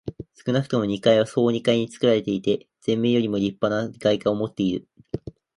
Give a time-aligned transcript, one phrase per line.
[0.33, 4.87] 少なくとも二階は総二階につくられていて、前面よりもりっぱな外観をもっている。